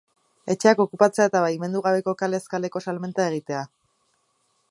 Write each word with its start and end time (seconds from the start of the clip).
Etxeak 0.53 0.79
okupatzea 0.85 1.27
eta 1.31 1.41
baimendu 1.43 1.83
gabeko 1.89 2.15
kalez 2.23 2.41
kaleko 2.55 2.83
salmenta 2.87 3.31
egitea. 3.35 3.63